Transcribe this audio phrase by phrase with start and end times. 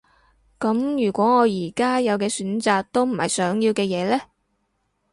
[0.59, 4.19] 噉如果我而家有嘅選擇都唔係想要嘅嘢呢？